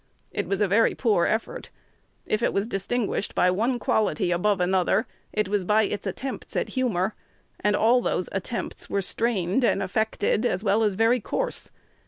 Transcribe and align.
It 0.31 0.47
was 0.47 0.61
a 0.61 0.67
very 0.67 0.95
poor 0.95 1.27
effort. 1.27 1.69
If 2.25 2.41
it 2.41 2.53
was 2.53 2.65
distinguished 2.65 3.35
by 3.35 3.51
one 3.51 3.77
quality 3.77 4.31
above 4.31 4.59
another, 4.59 5.05
it 5.31 5.47
was 5.47 5.63
by 5.63 5.83
its 5.83 6.07
attempts 6.07 6.55
at 6.55 6.69
humor; 6.69 7.13
and 7.59 7.75
all 7.75 8.01
those 8.01 8.27
attempts 8.31 8.89
were 8.89 9.03
strained 9.03 9.63
and 9.63 9.83
affected, 9.83 10.43
as 10.43 10.63
well 10.63 10.81
as 10.81 10.95
very 10.95 11.19
coarse. 11.19 11.69